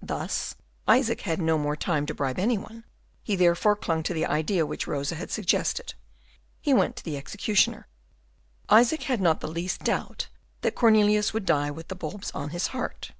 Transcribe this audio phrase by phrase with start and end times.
[0.00, 0.54] Thus
[0.88, 2.84] Isaac had no more time to bribe any one.
[3.22, 5.92] He therefore clung to the idea which Rosa had suggested:
[6.62, 7.86] he went to the executioner.
[8.70, 10.28] Isaac had not the least doubt
[10.62, 13.10] that Cornelius would die with the bulbs on his heart.